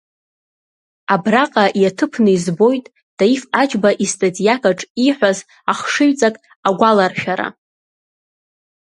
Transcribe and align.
Абраҟа 1.13 1.65
иаҭыԥны 1.81 2.31
избоит 2.37 2.85
Таиф 3.17 3.43
Аџьба 3.61 3.89
истатиакаҿ 4.03 4.79
ииҳәаз 5.03 5.39
ахшыҩҵак 5.71 6.35
агәаларшәара… 6.67 7.47